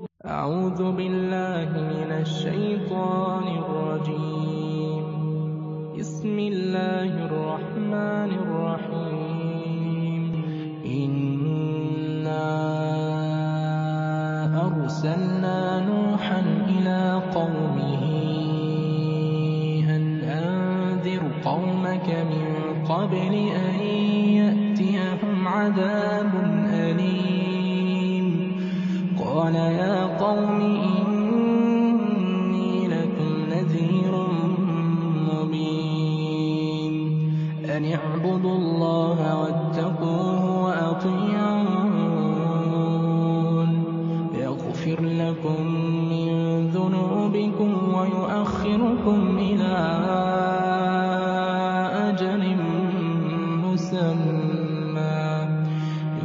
أعوذ 0.00 0.92
بالله 0.92 1.70
من 1.76 2.12
الشيطان 2.12 3.46
الرجيم. 3.62 5.04
بسم 5.98 6.38
الله 6.38 7.12
الرحمن 7.28 8.30
الرحيم. 8.44 10.22
إنا 10.86 12.46
أرسلنا 14.66 15.60
نوحا 15.80 16.40
إلى 16.68 17.22
قومه 17.34 18.04
أن 19.96 20.04
أنذر 20.24 21.22
قومك 21.44 22.08
من 22.08 22.46
قبل 22.88 23.34
أن 23.52 23.80
يأتيهم 24.40 25.48
عذاب 25.48 26.39
قوم 30.30 30.60
إني 31.06 32.86
لكم 32.88 33.32
نذير 33.50 34.14
مبين. 35.30 36.94
أن 37.76 37.82
اعبدوا 37.92 38.56
الله 38.56 39.18
واتقوه 39.40 40.64
وأطيعون. 40.64 41.90
يغفر 44.34 45.00
لكم 45.02 45.58
من 46.10 46.28
ذنوبكم 46.66 47.70
ويؤخركم 47.94 49.38
إلى 49.38 49.76
أجل 52.08 52.42
مسمى. 53.64 55.26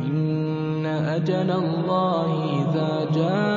إن 0.05 0.85
أجل 0.85 1.49
الله 1.51 2.29
إذا 2.61 2.91
جاء 3.15 3.54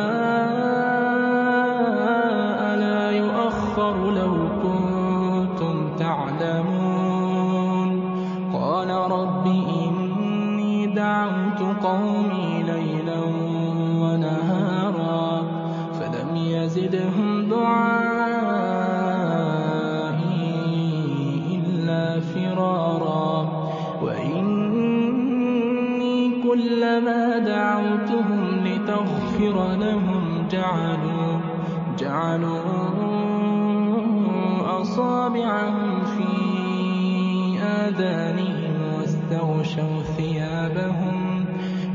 واستغشوا 39.79 40.03
ثيابهم 40.17 41.45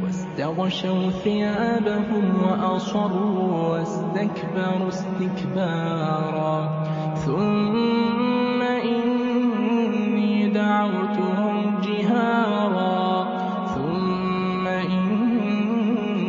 واستغشوا 0.04 1.10
ثيابهم 1.10 2.26
وأصروا 2.44 3.70
واستكبروا 3.70 4.88
استكبارا. 4.88 6.84
ثم 7.16 8.62
إني 8.62 10.50
دعوتهم 10.50 11.80
جهارا. 11.82 13.26
ثم 13.76 14.68
إني 14.68 16.20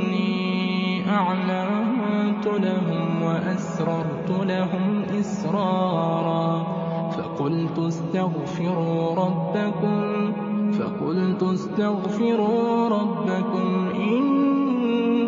أعلنت 1.11 2.47
لهم 2.47 3.23
وأسررت 3.23 4.31
لهم 4.31 5.05
إسرارا. 5.21 6.67
فقلت 7.11 7.79
استغفروا 7.79 9.15
ربكم 9.15 10.34
فقلت 10.79 11.43
استغفروا 11.43 12.89
ربكم 12.89 13.89
إنه 13.97 15.23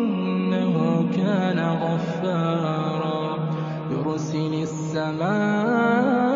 كان 1.17 1.59
غفارا. 1.59 3.37
يرسل 3.91 4.53
السماء 4.53 6.26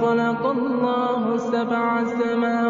خلق 0.00 0.46
الله 0.46 1.38
سبع 1.38 2.04
سماوات 2.04 2.69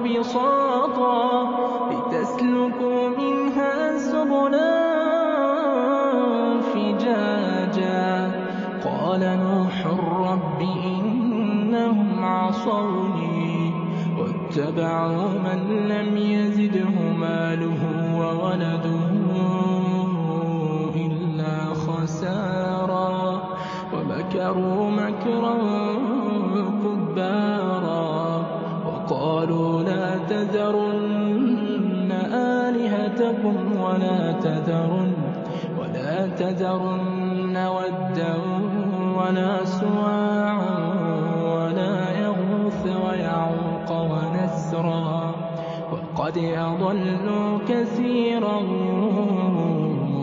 بساطا 0.00 1.48
لتسلكوا 1.90 3.08
منها 3.08 3.98
سبلا 3.98 4.84
فجاجا. 6.60 8.32
قال 8.84 9.20
نوح 9.20 9.86
رب 10.30 10.60
إنهم 10.84 12.24
عصوني 12.24 13.72
واتبعوا 14.18 15.28
من 15.28 15.88
لم 15.88 16.16
يزده 16.16 16.94
ماله 17.18 17.82
وولده. 18.18 19.73
تذرن 34.44 35.12
ولا 35.78 36.26
تذرن 36.26 37.56
ودا 37.56 38.34
ولا 39.18 39.64
سواعا 39.64 40.78
ولا 41.44 41.96
يغوث 42.24 42.82
ويعوق 43.04 43.90
ونسرا 43.90 45.34
وقد 45.92 46.38
أضلوا 46.38 47.58
كثيرا 47.68 48.56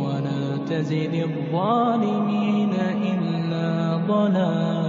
ولا 0.05 0.57
تزد 0.69 1.13
الظالمين 1.13 2.73
إلا 3.03 3.97
ضلالا 4.07 4.80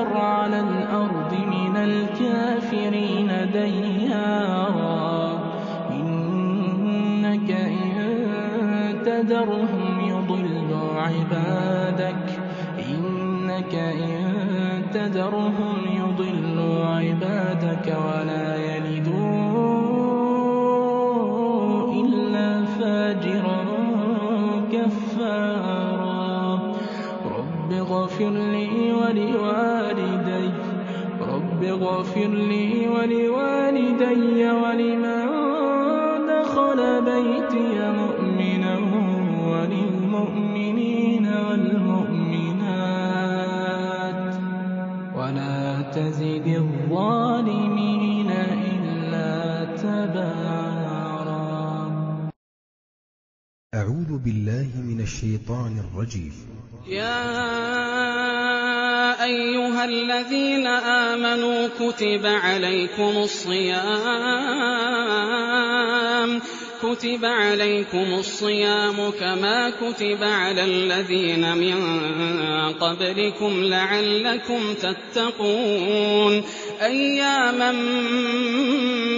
تذر 0.00 0.16
على 0.16 0.60
الأرض 0.60 1.34
من 1.34 1.76
الكافرين 1.76 3.50
ديارا. 3.52 5.38
إنك 5.90 7.50
تذرهم 9.04 10.00
يضلوا 10.00 11.00
عبادك. 11.00 12.26
إنك 12.88 13.74
إن 13.74 14.82
تذرهم 14.94 15.76
يضلوا 15.92 16.86
عبادك 16.86 17.86
ولا 17.86 18.59
رب 31.80 31.86
اغفر 31.86 32.28
لي 32.28 32.88
ولوالدي 32.88 34.50
ولمن 34.50 35.26
دخل 36.28 36.80
بيتي 37.04 37.92
مؤمنا 37.92 38.74
وللمؤمنين 39.48 41.26
والمؤمنات. 41.26 42.20
ولا 45.16 45.82
تزد 45.82 46.46
الظالمين 46.46 48.30
إلا 48.30 49.64
تبارا. 49.76 51.40
أعوذ 53.74 54.18
بالله 54.18 54.68
من 54.76 55.00
الشيطان 55.00 55.72
الرجيم. 55.78 56.32
يا 56.88 58.39
أيها 59.22 59.84
الذين 59.84 60.66
آمنوا 60.66 61.68
كتب 61.80 62.26
عليكم 62.26 63.12
الصيام 63.16 63.90
كتب 66.82 67.24
عليكم 67.24 68.14
الصيام 68.18 69.10
كما 69.20 69.70
كتب 69.70 70.18
على 70.22 70.64
الذين 70.64 71.56
من 71.56 72.02
قبلكم 72.72 73.64
لعلكم 73.64 74.74
تتقون. 74.74 76.44
أياما 76.82 77.72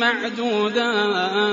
معدودات 0.00 1.52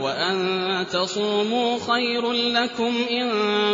وأن 0.00 0.86
تصوموا 0.92 1.78
خير 1.88 2.32
لكم 2.32 2.94
إن 3.10 3.28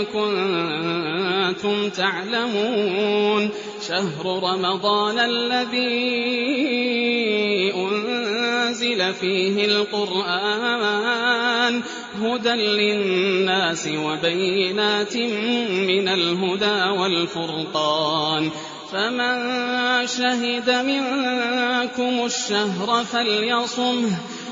كنتم 0.05 1.89
تعلمون 1.89 3.51
شهر 3.89 4.43
رمضان 4.43 5.19
الذي 5.19 6.17
أنزل 7.75 9.15
فيه 9.15 9.65
القرآن 9.65 10.97
هدى 12.23 12.51
للناس 12.51 13.89
وبينات 13.89 15.17
من 15.17 16.09
الهدى 16.09 17.01
والفرقان 17.01 18.51
فمن 18.93 19.37
شهد 20.07 20.71
منكم 20.71 22.25
الشهر 22.27 23.05
فليصمه 23.05 24.19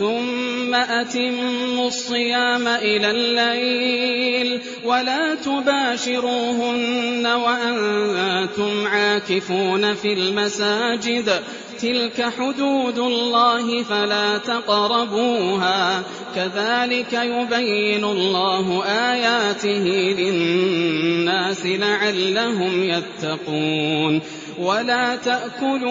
ثم 0.00 0.74
أتموا 0.74 1.88
الصيام 1.88 2.68
إلى 2.68 3.10
الليل 3.10 4.60
ولا 4.84 5.34
تباشروهن 5.34 7.26
وأنتم 7.26 8.86
عاكفون 8.86 9.94
في 9.94 10.12
المساجد. 10.12 11.42
تلك 11.82 12.32
حدود 12.38 12.98
الله 12.98 13.82
فلا 13.82 14.38
تقربوها 14.38 16.02
كذلك 16.34 17.12
يبين 17.12 18.04
الله 18.04 18.84
آياته 18.84 20.14
للناس 20.18 21.66
لعلهم 21.66 22.82
يتقون 22.82 24.20
ولا 24.60 25.16
تأكلوا 25.16 25.90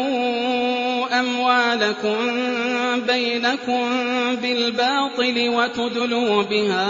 أموالكم 1.19 2.17
بينكم 3.07 3.89
بالباطل 4.41 5.49
وتدلوا 5.49 6.43
بها 6.43 6.89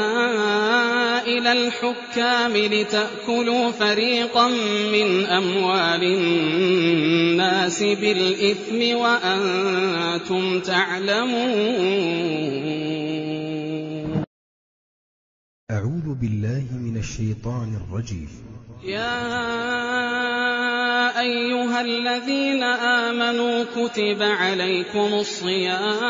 إلى 1.27 1.51
الحكام 1.51 2.57
لتأكلوا 2.57 3.71
فريقا 3.71 4.47
من 4.91 5.25
أموال 5.25 6.03
الناس 6.03 7.83
بالإثم 7.83 8.88
وأنتم 8.95 10.59
تعلمون. 10.59 12.09
أعوذ 15.71 16.15
بالله 16.21 16.65
من 16.71 16.97
الشيطان 16.97 17.75
الرجيم. 17.75 18.29
يا 18.83 19.19
أيها 21.19 21.81
الذين 21.81 22.63
آمنوا 22.63 23.63
كتب 23.63 24.21
عليكم 24.21 25.13
الصيام. 25.13 26.09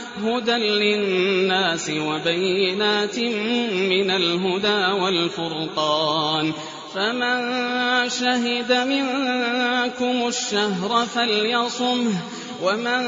هدى 0.25 0.51
للناس 0.51 1.89
وبينات 1.89 3.19
من 3.89 4.11
الهدى 4.11 5.01
والفرقان. 5.01 6.53
فمن 6.95 7.39
شهد 8.09 8.71
منكم 8.71 10.27
الشهر 10.27 11.05
فليصمه 11.05 12.21
ومن 12.63 13.01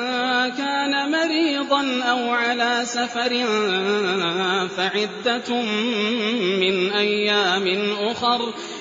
كان 0.58 1.12
مريضا 1.12 2.01
أو 2.03 2.29
على 2.29 2.82
سفر 2.86 3.29
فعدة 4.77 5.62
من 6.62 6.91
أيام 6.91 7.96
أخر. 8.00 8.53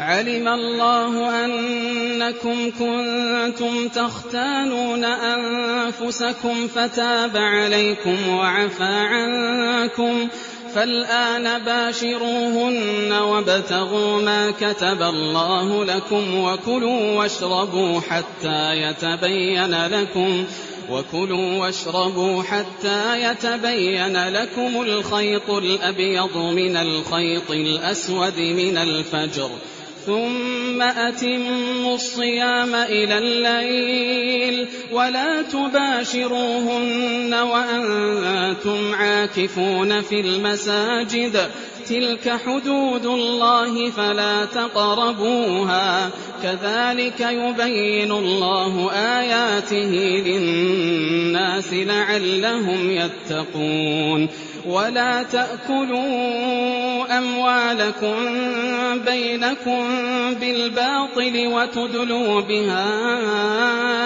علم 0.00 0.48
الله 0.48 1.44
أنكم 1.44 2.70
كنتم 2.70 3.88
تختانون 3.88 5.04
أنفسكم 5.04 6.68
فتاب 6.68 7.36
عليكم 7.36 8.28
وعفى 8.28 8.84
عنكم 8.84 10.28
فالآن 10.74 11.58
باشروهن 11.58 13.12
وابتغوا 13.12 14.22
ما 14.22 14.50
كتب 14.50 15.02
الله 15.02 15.84
لكم 15.84 16.38
وكلوا 16.38 17.12
واشربوا 17.18 18.00
حتى 18.00 18.82
يتبين 18.82 19.86
لكم 19.86 20.44
وكلوا 20.90 21.58
واشربوا 21.58 22.42
حتى 22.42 23.22
يتبين 23.22 24.28
لكم 24.28 24.82
الخيط 24.82 25.50
الأبيض 25.50 26.36
من 26.36 26.76
الخيط 26.76 27.50
الأسود 27.50 28.38
من 28.38 28.78
الفجر 28.78 29.50
ثم 30.06 30.82
أتموا 30.82 31.94
الصيام 31.94 32.74
إلى 32.74 33.18
الليل 33.18 34.68
ولا 34.92 35.42
تباشروهن 35.42 37.34
وأنتم 37.34 38.94
عاكفون 38.94 40.02
في 40.02 40.20
المساجد. 40.20 41.50
تلك 41.90 42.36
حدود 42.46 43.06
الله 43.06 43.90
فلا 43.90 44.44
تقربوها 44.44 46.10
كذلك 46.42 47.20
يبين 47.20 48.12
الله 48.12 48.90
آياته 48.92 50.22
للناس 50.26 51.72
لعلهم 51.72 52.90
يتقون 52.90 54.28
ولا 54.66 55.22
تأكلوا 55.22 57.18
أموالكم 57.18 58.16
بينكم 59.06 59.84
بالباطل 60.40 61.46
وتدلوا 61.46 62.40
بها 62.40 62.90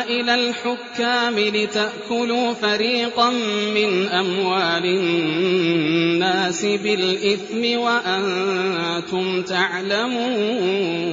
إلى 0.05 0.35
الحكام 0.35 1.39
لتأكلوا 1.39 2.55
فريقا 2.55 3.31
من 3.75 4.09
أموال 4.09 4.85
الناس 4.85 6.65
بالإثم 6.65 7.74
وأنتم 7.77 9.43
تعلمون. 9.43 11.05